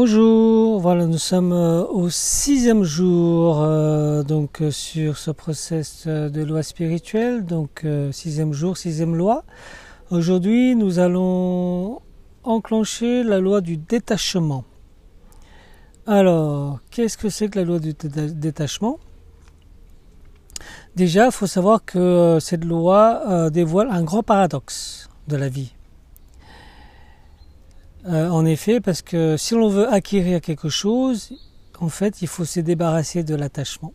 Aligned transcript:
Bonjour, 0.00 0.78
voilà, 0.78 1.06
nous 1.06 1.18
sommes 1.18 1.52
euh, 1.52 1.84
au 1.84 2.08
sixième 2.08 2.84
jour 2.84 3.60
euh, 3.60 4.22
donc 4.22 4.62
euh, 4.62 4.70
sur 4.70 5.18
ce 5.18 5.32
process 5.32 6.06
de 6.06 6.40
loi 6.44 6.62
spirituelle, 6.62 7.44
donc 7.44 7.84
sixième 8.12 8.52
jour, 8.52 8.76
sixième 8.76 9.16
loi. 9.16 9.42
Aujourd'hui, 10.12 10.76
nous 10.76 11.00
allons 11.00 12.00
enclencher 12.44 13.24
la 13.24 13.40
loi 13.40 13.60
du 13.60 13.76
détachement. 13.76 14.62
Alors, 16.06 16.78
qu'est-ce 16.92 17.18
que 17.18 17.28
c'est 17.28 17.48
que 17.48 17.58
la 17.58 17.64
loi 17.64 17.80
du 17.80 17.92
détachement? 17.92 19.00
Déjà, 20.94 21.26
il 21.26 21.32
faut 21.32 21.48
savoir 21.48 21.84
que 21.84 22.38
cette 22.40 22.64
loi 22.64 23.50
dévoile 23.50 23.88
un 23.90 24.04
grand 24.04 24.22
paradoxe 24.22 25.10
de 25.26 25.34
la 25.34 25.48
vie. 25.48 25.72
Euh, 28.08 28.30
en 28.30 28.46
effet, 28.46 28.80
parce 28.80 29.02
que 29.02 29.36
si 29.36 29.54
l'on 29.54 29.68
veut 29.68 29.88
acquérir 29.92 30.40
quelque 30.40 30.70
chose, 30.70 31.32
en 31.78 31.88
fait, 31.88 32.22
il 32.22 32.28
faut 32.28 32.46
se 32.46 32.60
débarrasser 32.60 33.22
de 33.22 33.34
l'attachement. 33.34 33.92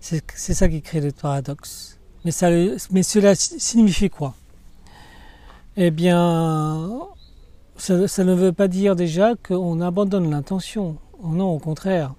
C'est 0.00 0.22
ça 0.34 0.68
qui 0.68 0.82
crée 0.82 1.00
le 1.00 1.12
paradoxe. 1.12 1.98
Mais, 2.24 2.32
cela 2.32 3.34
signifie 3.34 4.10
quoi? 4.10 4.34
Eh 5.76 5.90
bien, 5.90 6.90
ça, 7.76 8.24
ne 8.24 8.34
veut 8.34 8.52
pas 8.52 8.68
dire 8.68 8.96
déjà 8.96 9.34
qu'on 9.36 9.80
abandonne 9.80 10.30
l'intention. 10.30 10.96
Non, 11.22 11.50
au 11.50 11.58
contraire. 11.58 12.14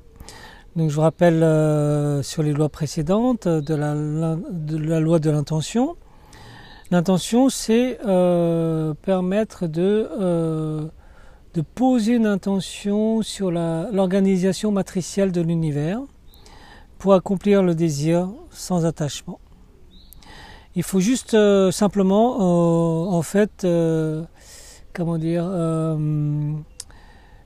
Donc 0.75 0.89
je 0.89 0.95
vous 0.95 1.01
rappelle 1.01 1.41
euh, 1.43 2.21
sur 2.21 2.43
les 2.43 2.51
lois 2.51 2.69
précédentes 2.69 3.47
de 3.47 3.75
la, 3.75 3.95
de 3.95 4.77
la 4.77 4.99
loi 4.99 5.19
de 5.19 5.29
l'intention. 5.29 5.95
L'intention, 6.91 7.49
c'est 7.49 7.99
euh, 8.05 8.93
permettre 8.93 9.67
de 9.67 10.89
de 11.55 11.61
poser 11.61 12.15
une 12.15 12.25
intention 12.25 13.21
sur 13.21 13.49
l'organisation 13.49 14.73
matricielle 14.73 15.31
de 15.31 15.39
l'univers 15.39 16.01
pour 16.97 17.13
accomplir 17.13 17.63
le 17.63 17.73
désir 17.73 18.29
sans 18.51 18.85
attachement. 18.85 19.39
Il 20.75 20.83
faut 20.83 20.99
juste 20.99 21.33
euh, 21.33 21.71
simplement, 21.71 22.35
euh, 22.35 23.09
en 23.09 23.21
fait, 23.21 23.63
euh, 23.63 24.25
comment 24.93 25.17
dire, 25.17 25.45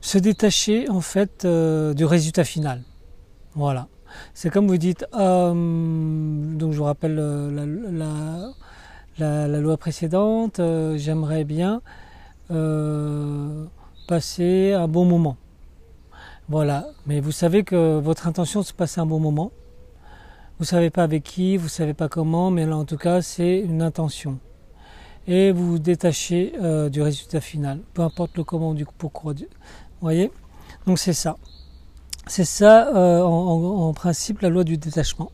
se 0.01 0.17
détacher 0.17 0.89
en 0.89 1.01
fait 1.01 1.45
du 1.45 2.05
résultat 2.05 2.43
final. 2.43 2.81
Voilà. 3.53 3.87
C'est 4.33 4.49
comme 4.49 4.67
vous 4.67 4.77
dites, 4.77 5.05
donc 5.11 6.71
je 6.71 6.77
vous 6.77 6.83
rappelle 6.83 7.15
la, 9.19 9.47
la 9.47 9.59
loi 9.59 9.77
précédente, 9.77 10.59
j'aimerais 10.95 11.43
bien 11.43 11.81
passer 14.09 14.73
un 14.73 14.87
bon 14.87 15.05
moment. 15.05 15.37
Voilà, 16.47 16.87
mais 17.05 17.19
vous 17.19 17.31
savez 17.31 17.63
que 17.63 17.99
votre 17.99 18.25
intention 18.25 18.63
c'est 18.63 18.71
de 18.71 18.77
passer 18.77 18.99
un 18.99 19.05
bon 19.05 19.19
moment. 19.19 19.51
Vous 20.57 20.65
savez 20.65 20.89
pas 20.89 21.03
avec 21.03 21.21
qui, 21.21 21.57
vous 21.57 21.67
savez 21.67 21.93
pas 21.93 22.09
comment, 22.09 22.49
mais 22.49 22.65
là 22.65 22.75
en 22.75 22.85
tout 22.85 22.97
cas 22.97 23.21
c'est 23.21 23.59
une 23.59 23.83
intention. 23.83 24.39
Et 25.27 25.51
vous 25.51 25.73
vous 25.73 25.77
détachez 25.77 26.53
euh, 26.59 26.89
du 26.89 27.03
résultat 27.03 27.39
final, 27.39 27.81
peu 27.93 28.01
importe 28.01 28.35
le 28.35 28.43
comment 28.43 28.73
du 28.73 28.83
pourquoi. 28.97 29.33
Vous 29.33 29.45
voyez? 30.01 30.31
Donc 30.87 30.97
c'est 30.97 31.13
ça. 31.13 31.37
C'est 32.25 32.45
ça 32.45 32.87
euh, 32.95 33.21
en, 33.21 33.93
principe 33.93 34.41
la 34.41 34.49
loi 34.49 34.63
du 34.63 34.77
détachement. 34.77 35.31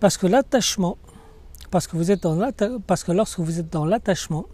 Parce 0.00 0.16
que 0.16 0.26
l'attachement, 0.26 0.96
parce 1.70 1.86
que 1.86 1.98
vous 1.98 2.10
êtes 2.10 2.22
dans 2.22 2.50
parce 2.86 3.04
que 3.04 3.12
lorsque 3.12 3.40
vous 3.40 3.60
êtes 3.60 3.70
dans 3.70 3.84
l'attachement, 3.84 4.46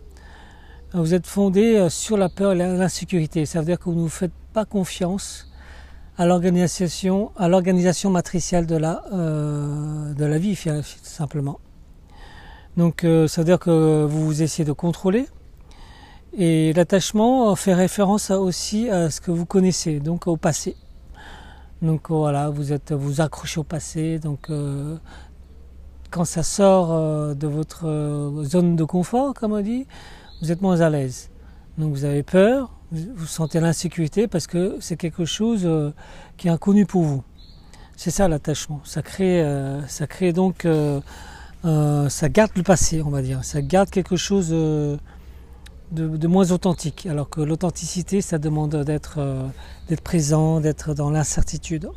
vous 0.95 1.13
êtes 1.13 1.27
fondé 1.27 1.77
euh, 1.77 1.89
sur 1.89 2.17
la 2.17 2.29
peur 2.29 2.53
et 2.53 2.57
l'insécurité. 2.57 3.47
Ça 3.47 3.59
veut 3.59 3.67
dire 3.67 3.79
que 3.79 3.91
vous 3.91 4.05
ne 4.05 4.09
faites 4.09 4.33
pas 4.53 4.65
confiance 4.65 5.51
à 6.17 6.27
l'organisation, 6.27 7.33
matricielle 8.11 8.67
de 8.67 8.77
la, 8.77 9.03
euh, 9.13 10.15
de 10.15 10.25
la 10.25 10.39
vie, 10.39 10.57
simplement. 11.03 11.59
Donc, 12.77 13.03
euh, 13.03 13.27
ça 13.27 13.41
veut 13.41 13.47
dire 13.47 13.59
que 13.59 14.05
vous 14.05 14.43
essayez 14.43 14.65
de 14.65 14.73
contrôler. 14.73 15.27
Et 16.37 16.73
l'attachement 16.73 17.55
fait 17.57 17.75
référence 17.75 18.31
aussi 18.31 18.89
à 18.91 19.11
ce 19.11 19.21
que 19.21 19.33
vous 19.33 19.47
connaissez, 19.47 19.99
donc 19.99 20.29
au 20.29 20.37
passé. 20.37 20.77
Donc 21.83 22.11
voilà, 22.11 22.51
vous 22.51 22.73
êtes 22.73 22.93
vous 22.93 23.21
accrochez 23.21 23.61
au 23.61 23.65
passé. 23.65 24.19
Donc 24.19 24.51
quand 26.11 26.25
ça 26.25 26.43
sort 26.43 27.37
de 27.37 27.47
votre 27.47 28.43
zone 28.43 28.75
de 28.75 28.83
confort, 28.83 29.33
comme 29.35 29.53
on 29.53 29.61
dit, 29.61 29.87
vous 30.45 30.53
êtes 30.53 30.61
moins 30.61 30.83
à 30.83 30.91
l'aise. 30.91 31.31
Donc 31.79 31.95
vous 31.95 32.05
avez 32.05 32.23
peur, 32.23 32.71
vous 32.93 33.27
sentez 33.27 33.61
l'insécurité 33.61 34.29
parce 34.29 34.47
que 34.47 34.77
c'est 34.79 34.97
quelque 34.97 35.25
chose 35.25 35.63
euh, 35.65 35.91
qui 36.37 36.49
est 36.49 36.51
inconnu 36.51 36.85
pour 36.85 37.03
vous. 37.03 37.23
C'est 37.97 38.11
ça 38.11 38.29
l'attachement. 38.29 38.83
Ça 38.85 39.01
crée, 39.01 39.43
euh, 39.43 39.81
ça 39.87 40.07
crée 40.07 40.35
donc, 40.35 40.67
euh, 40.67 41.01
ça 41.63 42.29
garde 42.29 42.51
le 42.57 42.63
passé, 42.63 43.01
on 43.01 43.09
va 43.09 43.23
dire. 43.23 43.43
Ça 43.43 43.63
garde 43.63 43.89
quelque 43.89 44.17
chose 44.17 44.51
de, 44.51 44.99
de, 45.93 46.29
moins 46.29 46.53
authentique. 46.53 47.07
Alors 47.07 47.31
que 47.31 47.41
l'authenticité, 47.41 48.21
ça 48.21 48.37
demande 48.37 48.77
d'être 48.85 49.19
d'être 49.89 50.03
présent, 50.03 50.61
d'être 50.61 50.93
dans 50.93 51.09
l'incertitude, 51.09 51.89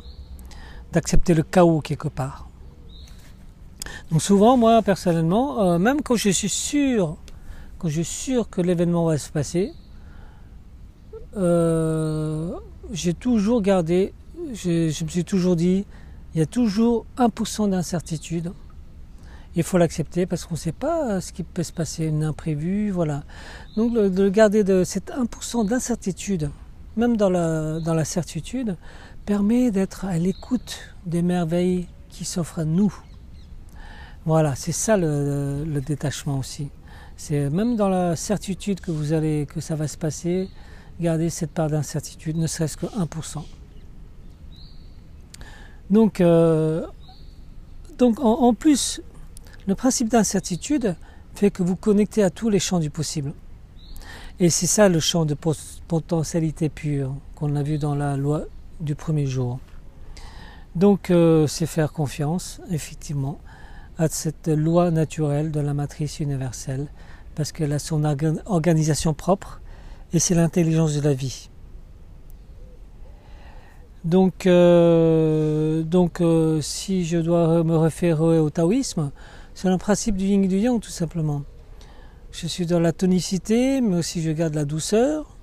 d'accepter 0.92 1.34
le 1.34 1.42
chaos 1.42 1.82
quelque 1.82 2.08
part. 2.08 2.48
Donc 4.10 4.22
souvent, 4.22 4.56
moi 4.56 4.80
personnellement, 4.80 5.78
même 5.78 6.00
quand 6.00 6.16
je 6.16 6.30
suis 6.30 6.48
sûr 6.48 7.18
quand 7.78 7.88
je 7.88 8.02
suis 8.02 8.04
sûr 8.04 8.50
que 8.50 8.60
l'événement 8.60 9.04
va 9.06 9.18
se 9.18 9.30
passer, 9.30 9.72
euh, 11.36 12.52
j'ai 12.90 13.14
toujours 13.14 13.62
gardé, 13.62 14.12
je, 14.52 15.04
me 15.04 15.08
suis 15.08 15.24
toujours 15.24 15.54
dit, 15.54 15.86
il 16.34 16.38
y 16.38 16.42
a 16.42 16.46
toujours 16.46 17.06
1% 17.16 17.70
d'incertitude. 17.70 18.52
Il 19.54 19.62
faut 19.62 19.78
l'accepter 19.78 20.26
parce 20.26 20.44
qu'on 20.44 20.54
ne 20.54 20.58
sait 20.58 20.72
pas 20.72 21.20
ce 21.20 21.32
qui 21.32 21.42
peut 21.42 21.62
se 21.62 21.72
passer, 21.72 22.08
un 22.08 22.22
imprévu, 22.22 22.90
voilà. 22.90 23.24
Donc 23.76 23.94
de 23.94 24.28
garder 24.28 24.64
de 24.64 24.84
cet 24.84 25.10
1% 25.10 25.66
d'incertitude, 25.66 26.50
même 26.96 27.16
dans 27.16 27.30
la 27.30 28.04
certitude, 28.04 28.76
permet 29.24 29.70
d'être 29.70 30.04
à 30.04 30.18
l'écoute 30.18 30.80
des 31.06 31.22
merveilles 31.22 31.86
qui 32.08 32.24
s'offrent 32.24 32.60
à 32.60 32.64
nous. 32.64 32.94
Voilà, 34.26 34.54
c'est 34.54 34.72
ça 34.72 34.96
le 34.96 35.80
détachement 35.80 36.38
aussi. 36.38 36.70
C'est 37.18 37.50
même 37.50 37.74
dans 37.74 37.88
la 37.88 38.14
certitude 38.14 38.80
que 38.80 38.92
vous 38.92 39.12
allez, 39.12 39.46
que 39.52 39.60
ça 39.60 39.74
va 39.74 39.88
se 39.88 39.98
passer, 39.98 40.48
gardez 41.00 41.30
cette 41.30 41.50
part 41.50 41.68
d'incertitude, 41.68 42.36
ne 42.36 42.46
serait-ce 42.46 42.76
que 42.76 42.86
1%. 42.86 43.44
Donc, 45.90 46.20
euh, 46.20 46.86
donc 47.98 48.20
en, 48.20 48.54
plus, 48.54 49.02
le 49.66 49.74
principe 49.74 50.08
d'incertitude 50.08 50.94
fait 51.34 51.50
que 51.50 51.64
vous 51.64 51.74
connectez 51.74 52.22
à 52.22 52.30
tous 52.30 52.50
les 52.50 52.60
champs 52.60 52.78
du 52.78 52.88
possible. 52.88 53.32
Et 54.38 54.48
c'est 54.48 54.68
ça 54.68 54.88
le 54.88 55.00
champ 55.00 55.24
de 55.24 55.34
potentialité 55.88 56.68
pure 56.68 57.16
qu'on 57.34 57.56
a 57.56 57.64
vu 57.64 57.78
dans 57.78 57.96
la 57.96 58.16
loi 58.16 58.44
du 58.78 58.94
premier 58.94 59.26
jour. 59.26 59.58
Donc 60.76 61.10
euh, 61.10 61.48
c'est 61.48 61.66
faire 61.66 61.92
confiance, 61.92 62.60
effectivement, 62.70 63.40
à 63.98 64.08
cette 64.08 64.48
loi 64.48 64.90
naturelle 64.90 65.50
de 65.50 65.60
la 65.60 65.74
matrice 65.74 66.20
universelle 66.20 66.86
parce 67.34 67.52
qu'elle 67.52 67.72
a 67.72 67.78
son 67.78 68.04
organisation 68.46 69.12
propre 69.12 69.60
et 70.12 70.18
c'est 70.18 70.34
l'intelligence 70.34 70.94
de 70.94 71.00
la 71.00 71.14
vie. 71.14 71.50
Donc, 74.04 74.46
euh, 74.46 75.82
donc 75.82 76.20
euh, 76.20 76.60
si 76.60 77.04
je 77.04 77.18
dois 77.18 77.62
me 77.64 77.76
référer 77.76 78.38
au 78.38 78.48
taoïsme, 78.48 79.10
c'est 79.54 79.68
le 79.68 79.76
principe 79.76 80.16
du 80.16 80.24
yin 80.24 80.44
et 80.44 80.48
du 80.48 80.58
yang 80.58 80.80
tout 80.80 80.90
simplement. 80.90 81.42
Je 82.30 82.46
suis 82.46 82.66
dans 82.66 82.80
la 82.80 82.92
tonicité, 82.92 83.80
mais 83.80 83.96
aussi 83.96 84.22
je 84.22 84.30
garde 84.30 84.54
la 84.54 84.64
douceur. 84.64 85.36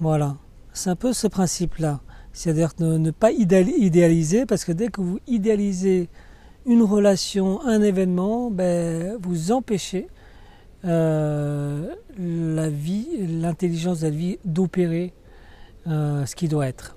Voilà, 0.00 0.36
c'est 0.72 0.90
un 0.90 0.96
peu 0.96 1.12
ce 1.12 1.26
principe-là. 1.26 2.00
C'est-à-dire 2.32 2.72
ne, 2.80 2.98
ne, 2.98 3.10
pas 3.10 3.30
idéaliser, 3.32 4.44
parce 4.44 4.64
que 4.64 4.72
dès 4.72 4.88
que 4.88 5.00
vous 5.00 5.20
idéalisez 5.26 6.10
une 6.66 6.82
relation, 6.82 7.62
un 7.62 7.80
événement, 7.80 8.50
ben, 8.50 9.16
vous 9.22 9.52
empêchez 9.52 10.08
euh, 10.84 11.94
l'intelligence 12.18 14.00
de 14.00 14.06
la 14.06 14.10
vie 14.10 14.38
d'opérer 14.44 15.14
euh, 15.86 16.26
ce 16.26 16.34
qui 16.34 16.48
doit 16.48 16.66
être. 16.66 16.96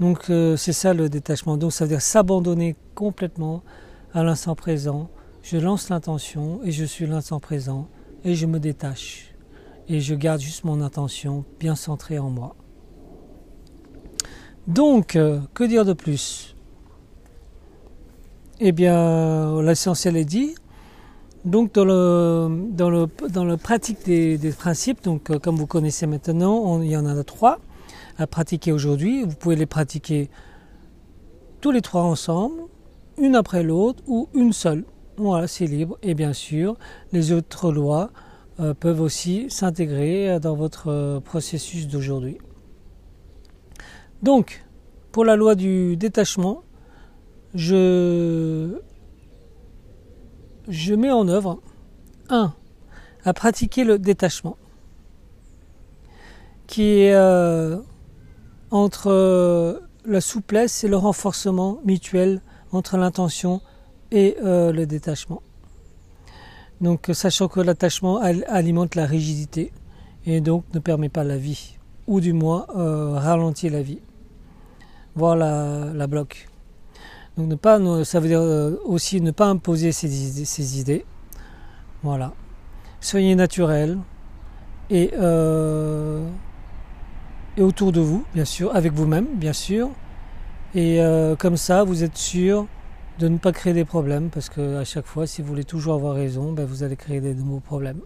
Donc 0.00 0.30
euh, 0.30 0.56
c'est 0.56 0.72
ça 0.72 0.94
le 0.94 1.08
détachement. 1.08 1.56
Donc 1.56 1.72
ça 1.72 1.84
veut 1.84 1.90
dire 1.90 2.02
s'abandonner 2.02 2.76
complètement 2.94 3.62
à 4.14 4.24
l'instant 4.24 4.54
présent. 4.54 5.10
Je 5.42 5.58
lance 5.58 5.90
l'intention 5.90 6.60
et 6.64 6.72
je 6.72 6.84
suis 6.84 7.06
l'instant 7.06 7.40
présent 7.40 7.88
et 8.24 8.34
je 8.34 8.46
me 8.46 8.58
détache. 8.58 9.34
Et 9.88 10.00
je 10.00 10.14
garde 10.14 10.40
juste 10.40 10.64
mon 10.64 10.80
intention 10.80 11.44
bien 11.60 11.76
centrée 11.76 12.18
en 12.18 12.30
moi. 12.30 12.56
Donc, 14.66 15.12
que 15.12 15.64
dire 15.64 15.84
de 15.84 15.92
plus? 15.92 16.55
Eh 18.58 18.72
bien, 18.72 19.60
l'essentiel 19.60 20.16
est 20.16 20.24
dit. 20.24 20.54
Donc 21.44 21.74
dans 21.74 21.84
le, 21.84 23.56
pratique 23.56 24.04
des, 24.06 24.54
principes, 24.58 25.04
donc 25.04 25.30
euh, 25.30 25.38
comme 25.38 25.56
vous 25.56 25.66
connaissez 25.66 26.06
maintenant, 26.06 26.80
il 26.80 26.88
y 26.88 26.96
en 26.96 27.06
a 27.06 27.22
trois. 27.22 27.60
à 28.18 28.26
pratiquer 28.26 28.72
aujourd'hui. 28.72 29.24
Vous 29.24 29.34
pouvez 29.34 29.56
les 29.56 29.66
pratiquer 29.66 30.30
tous 31.60 31.70
les 31.70 31.82
trois 31.82 32.02
ensemble, 32.02 32.62
une 33.18 33.36
après 33.36 33.62
l'autre 33.62 34.02
ou 34.06 34.28
une 34.34 34.54
seule. 34.54 34.84
Voilà, 35.18 35.46
c'est 35.46 35.66
libre. 35.66 35.98
Et 36.02 36.14
bien 36.14 36.32
sûr, 36.32 36.76
les 37.12 37.32
autres 37.32 37.70
lois 37.70 38.10
euh, 38.58 38.72
peuvent 38.72 39.02
aussi 39.02 39.50
s'intégrer 39.50 40.40
dans 40.40 40.56
votre 40.56 40.88
euh, 40.88 41.20
processus 41.20 41.88
d'aujourd'hui. 41.88 42.38
Donc, 44.22 44.64
pour 45.12 45.26
la 45.26 45.36
loi 45.36 45.54
du 45.54 45.96
détachement, 45.96 46.62
je, 47.56 48.78
mets 50.94 51.10
en 51.10 51.26
œuvre 51.28 51.60
1. 52.28 52.52
À 53.24 53.32
pratiquer 53.32 53.84
le 53.84 53.98
détachement, 53.98 54.56
qui 56.66 57.00
est 57.00 57.14
euh, 57.14 57.78
entre 58.70 59.82
la 60.04 60.20
souplesse 60.20 60.84
et 60.84 60.88
le 60.88 60.96
renforcement 60.96 61.80
mutuel 61.84 62.40
entre 62.70 62.96
l'intention 62.96 63.60
et 64.12 64.36
euh, 64.44 64.70
le 64.72 64.86
détachement. 64.86 65.42
Donc 66.80 67.10
sachant 67.12 67.48
que 67.48 67.60
l'attachement 67.60 68.20
alimente 68.20 68.94
la 68.94 69.06
rigidité 69.06 69.72
et 70.26 70.40
donc 70.40 70.64
ne 70.74 70.78
permet 70.78 71.08
pas 71.08 71.24
la 71.24 71.38
vie, 71.38 71.78
ou 72.06 72.20
du 72.20 72.32
moins 72.32 72.66
euh, 72.76 73.12
ralentit 73.14 73.70
la 73.70 73.82
vie. 73.82 74.00
Voilà 75.14 75.86
la 75.94 76.06
bloc. 76.06 76.48
Donc 77.36 77.48
ne 77.48 77.54
pas, 77.54 77.78
ça 78.04 78.20
veut 78.20 78.28
dire 78.28 78.40
euh, 78.40 78.76
aussi 78.84 79.20
ne 79.20 79.30
pas 79.30 79.46
imposer 79.46 79.92
ses, 79.92 80.80
idées. 80.80 81.04
Voilà. 82.02 82.32
Soyez 83.00 83.34
naturel 83.34 83.98
et, 84.90 85.12
et 87.56 87.62
autour 87.62 87.92
de 87.92 88.00
vous, 88.00 88.24
bien 88.34 88.44
sûr, 88.44 88.74
avec 88.74 88.92
vous-même, 88.92 89.26
bien 89.34 89.52
sûr. 89.52 89.90
Et 90.74 91.00
comme 91.38 91.56
ça, 91.56 91.84
vous 91.84 92.04
êtes 92.04 92.16
sûr 92.16 92.66
de 93.18 93.28
ne 93.28 93.38
pas 93.38 93.52
créer 93.52 93.72
des 93.72 93.84
problèmes 93.84 94.28
parce 94.30 94.48
que 94.48 94.76
à 94.76 94.84
chaque 94.84 95.06
fois, 95.06 95.26
si 95.26 95.42
vous 95.42 95.48
voulez 95.48 95.64
toujours 95.64 95.94
avoir 95.94 96.14
raison, 96.14 96.52
ben, 96.52 96.64
vous 96.64 96.82
allez 96.82 96.96
créer 96.96 97.20
des 97.20 97.34
nouveaux 97.34 97.60
problèmes. 97.60 98.00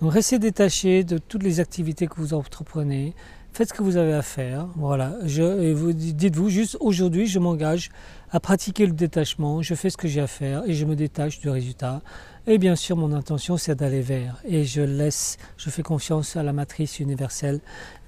Donc 0.00 0.12
restez 0.12 0.38
détaché 0.38 1.04
de 1.04 1.18
toutes 1.18 1.42
les 1.42 1.60
activités 1.60 2.06
que 2.06 2.16
vous 2.16 2.34
entreprenez. 2.34 3.14
Faites 3.56 3.70
ce 3.70 3.72
que 3.72 3.82
vous 3.82 3.96
avez 3.96 4.12
à 4.12 4.20
faire. 4.20 4.66
Voilà. 4.76 5.14
Dites-vous 5.24 6.50
juste 6.50 6.76
aujourd'hui, 6.78 7.26
je 7.26 7.38
m'engage 7.38 7.88
à 8.30 8.38
pratiquer 8.38 8.84
le 8.84 8.92
détachement. 8.92 9.62
Je 9.62 9.74
fais 9.74 9.88
ce 9.88 9.96
que 9.96 10.08
j'ai 10.08 10.20
à 10.20 10.26
faire 10.26 10.62
et 10.66 10.74
je 10.74 10.84
me 10.84 10.94
détache 10.94 11.40
du 11.40 11.48
résultat. 11.48 12.02
Et 12.46 12.58
bien 12.58 12.76
sûr, 12.76 12.98
mon 12.98 13.14
intention, 13.14 13.56
c'est 13.56 13.74
d'aller 13.74 14.02
vers. 14.02 14.42
Et 14.44 14.64
je 14.64 14.82
laisse, 14.82 15.38
je 15.56 15.70
fais 15.70 15.82
confiance 15.82 16.36
à 16.36 16.42
la 16.42 16.52
matrice 16.52 17.00
universelle 17.00 17.60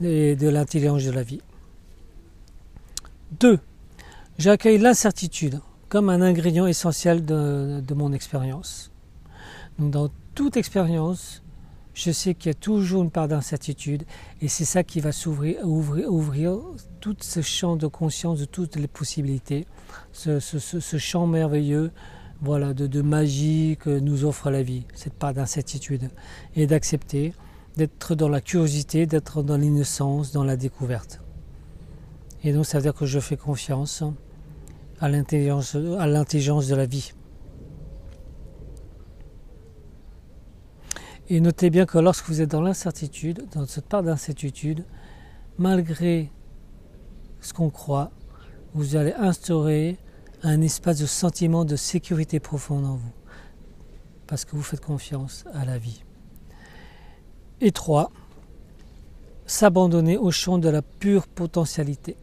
et 0.03 0.37
de 0.37 0.50
l'intelligence 0.50 1.03
de 1.05 1.12
la 1.12 1.23
vie. 1.23 1.41
2. 3.41 3.59
J'accueille 4.37 4.77
l'incertitude 4.77 5.61
comme 5.89 6.11
un 6.11 6.21
ingrédient 6.21 6.67
essentiel 6.67 7.25
de, 7.25 7.94
mon 7.94 8.12
expérience. 8.12 8.91
Dans 9.79 10.11
toute 10.35 10.59
expérience, 10.59 11.43
je 11.99 12.12
sais 12.12 12.35
qu'il 12.35 12.50
y 12.50 12.53
a 12.53 12.55
toujours 12.55 13.03
une 13.03 13.11
part 13.11 13.27
d'incertitude 13.27 14.05
et 14.41 14.47
c'est 14.47 14.65
ça 14.65 14.85
qui 14.85 15.00
va 15.00 15.11
s'ouvrir, 15.11 15.67
ouvrir, 15.67 16.56
tout 17.00 17.17
ce 17.21 17.43
champ 17.43 17.75
de 17.75 17.89
conscience 17.89 18.39
de 18.39 18.45
toutes 18.45 18.77
les 18.77 18.87
possibilités, 18.87 19.67
ce, 20.12 20.39
champ 20.97 21.27
merveilleux 21.27 21.91
voilà, 22.41 22.73
de, 22.73 22.87
de, 22.87 23.03
magie 23.03 23.77
que 23.81 23.99
nous 23.99 24.25
offre 24.25 24.49
la 24.49 24.62
vie, 24.62 24.85
cette 24.95 25.15
part 25.15 25.35
d'incertitude, 25.35 26.09
et 26.55 26.69
d'accepter, 26.69 27.33
d'être 27.77 28.15
dans 28.15 28.29
la 28.29 28.41
curiosité, 28.41 29.06
d'être 29.06 29.43
dans 29.43 29.56
l'innocence, 29.56 30.31
dans 30.31 30.44
la 30.44 30.56
découverte. 30.56 31.21
Et 32.44 32.53
donc 32.53 32.65
ça 32.65 32.79
veut 32.79 32.83
dire 32.83 32.94
que 32.94 33.06
je 33.06 33.19
fais 33.19 33.37
confiance 33.37 34.05
à 35.01 35.09
l'intelligence 35.09 35.75
de 35.75 36.75
la 36.77 36.87
vie. 36.87 37.12
Et 41.31 41.41
notez 41.41 41.69
bien 41.69 41.85
que 41.85 41.99
lorsque 41.99 42.27
vous 42.27 42.41
êtes 42.41 42.51
dans 42.51 42.63
l'incertitude, 42.63 43.47
dans 43.53 43.67
cette 43.67 43.85
part 43.85 44.03
d'incertitude, 44.03 44.85
malgré 45.59 46.31
ce 47.41 47.53
qu'on 47.53 47.69
croit, 47.69 48.11
vous 48.73 48.97
allez 48.97 49.13
instaurer 49.13 49.99
un 50.43 50.63
espace 50.63 51.01
de 51.01 51.07
sentiment 51.07 51.67
de 51.67 51.77
sécurité 51.77 52.41
profonde 52.41 52.87
en 52.87 52.95
vous, 52.95 53.13
parce 54.27 54.47
que 54.47 54.57
vous 54.57 54.63
faites 54.63 54.81
confiance 54.81 55.45
à 55.53 55.67
la 55.67 55.77
vie. 55.77 56.03
Et 57.61 57.73
trois, 57.73 58.11
s'abandonner 59.45 60.17
au 60.17 60.31
champ 60.31 60.57
de 60.57 60.71
la 60.71 60.81
pure 60.81 61.27
potentialité. 61.27 62.17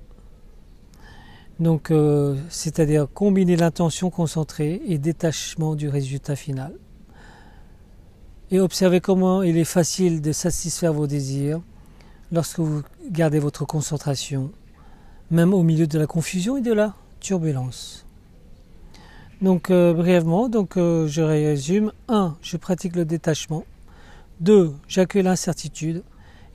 Donc, 1.60 1.92
euh, 1.92 2.36
c'est-à-dire 2.50 3.08
combiner 3.14 3.56
l'intention 3.56 4.10
concentrée 4.10 4.82
et 4.88 4.98
détachement 4.98 5.76
du 5.76 5.90
résultat 5.90 6.36
final. 6.36 6.74
Et 8.52 8.60
observez 8.60 9.02
comment 9.02 9.42
il 9.42 9.58
est 9.58 9.64
facile 9.64 10.22
de 10.22 10.32
satisfaire 10.32 10.94
vos 10.94 11.08
désirs 11.08 11.62
lorsque 12.32 12.60
vous 12.60 12.84
gardez 13.10 13.40
votre 13.40 13.66
concentration, 13.66 14.52
même 15.32 15.54
au 15.54 15.64
milieu 15.64 15.88
de 15.88 15.98
la 15.98 16.06
confusion 16.06 16.58
et 16.58 16.62
de 16.62 16.74
la 16.74 16.94
turbulence. 17.20 18.06
Donc, 19.42 19.70
euh, 19.70 19.94
brièvement, 19.94 20.48
donc, 20.48 20.78
euh, 20.78 21.08
je 21.08 21.22
résume. 21.22 21.92
1. 22.08 22.38
Je 22.42 22.58
pratique 22.58 22.96
le 22.96 23.04
détachement. 23.04 23.66
2. 24.42 24.74
J'accueille 24.88 25.24
l'incertitude. 25.24 26.04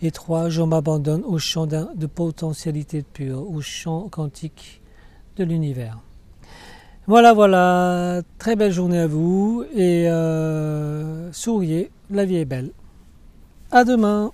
Et 0.00 0.12
3. 0.12 0.48
Je 0.48 0.62
m'abandonne 0.62 1.22
au 1.24 1.38
champ 1.38 1.66
de 1.66 2.06
potentialité 2.06 3.02
pure, 3.02 3.50
au 3.50 3.60
champ 3.60 4.08
quantique 4.08 4.80
de 5.36 5.44
l'univers. 5.44 5.98
Voilà, 7.10 7.32
voilà, 7.32 8.22
très 8.38 8.54
belle 8.54 8.70
journée 8.70 9.00
à 9.00 9.08
vous 9.08 9.64
et 9.74 10.08
euh, 10.08 11.32
souriez, 11.32 11.90
la 12.08 12.24
vie 12.24 12.36
est 12.36 12.44
belle. 12.44 12.70
À 13.72 13.82
demain 13.82 14.30